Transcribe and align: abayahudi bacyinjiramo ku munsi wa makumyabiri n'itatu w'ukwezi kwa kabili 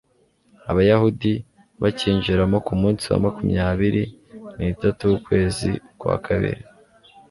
abayahudi 0.71 1.33
bacyinjiramo 1.81 2.57
ku 2.67 2.73
munsi 2.81 3.03
wa 3.11 3.19
makumyabiri 3.25 4.03
n'itatu 4.57 5.01
w'ukwezi 5.09 5.71
kwa 5.99 6.15
kabili 6.25 6.63